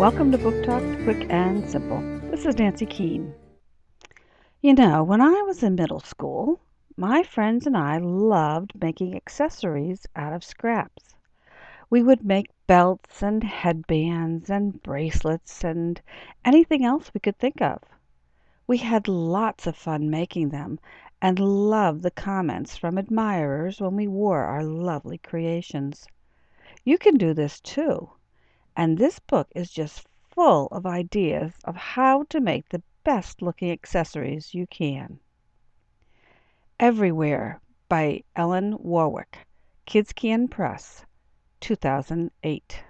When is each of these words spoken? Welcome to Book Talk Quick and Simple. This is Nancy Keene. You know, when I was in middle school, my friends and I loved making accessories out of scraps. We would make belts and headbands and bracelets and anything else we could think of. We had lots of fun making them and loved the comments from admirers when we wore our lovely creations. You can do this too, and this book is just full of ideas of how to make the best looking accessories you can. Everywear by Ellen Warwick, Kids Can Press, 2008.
Welcome 0.00 0.32
to 0.32 0.38
Book 0.38 0.64
Talk 0.64 0.82
Quick 1.04 1.26
and 1.28 1.68
Simple. 1.68 2.00
This 2.30 2.46
is 2.46 2.56
Nancy 2.56 2.86
Keene. 2.86 3.34
You 4.62 4.72
know, 4.72 5.04
when 5.04 5.20
I 5.20 5.42
was 5.42 5.62
in 5.62 5.74
middle 5.74 6.00
school, 6.00 6.58
my 6.96 7.22
friends 7.22 7.66
and 7.66 7.76
I 7.76 7.98
loved 7.98 8.72
making 8.80 9.14
accessories 9.14 10.06
out 10.16 10.32
of 10.32 10.42
scraps. 10.42 11.16
We 11.90 12.02
would 12.02 12.24
make 12.24 12.46
belts 12.66 13.22
and 13.22 13.44
headbands 13.44 14.48
and 14.48 14.82
bracelets 14.82 15.62
and 15.62 16.00
anything 16.46 16.82
else 16.82 17.10
we 17.12 17.20
could 17.20 17.38
think 17.38 17.60
of. 17.60 17.82
We 18.66 18.78
had 18.78 19.06
lots 19.06 19.66
of 19.66 19.76
fun 19.76 20.08
making 20.08 20.48
them 20.48 20.78
and 21.20 21.38
loved 21.38 22.02
the 22.02 22.10
comments 22.10 22.74
from 22.74 22.96
admirers 22.96 23.82
when 23.82 23.96
we 23.96 24.08
wore 24.08 24.44
our 24.44 24.64
lovely 24.64 25.18
creations. 25.18 26.06
You 26.86 26.96
can 26.96 27.18
do 27.18 27.34
this 27.34 27.60
too, 27.60 28.08
and 28.76 28.96
this 28.96 29.18
book 29.18 29.48
is 29.54 29.70
just 29.70 30.06
full 30.30 30.66
of 30.68 30.86
ideas 30.86 31.52
of 31.64 31.76
how 31.76 32.22
to 32.24 32.40
make 32.40 32.68
the 32.68 32.82
best 33.04 33.42
looking 33.42 33.70
accessories 33.70 34.54
you 34.54 34.66
can. 34.66 35.18
Everywear 36.78 37.58
by 37.88 38.22
Ellen 38.36 38.76
Warwick, 38.78 39.38
Kids 39.86 40.12
Can 40.12 40.48
Press, 40.48 41.04
2008. 41.60 42.84